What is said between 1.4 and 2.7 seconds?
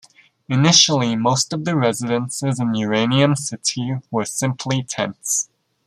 of the residences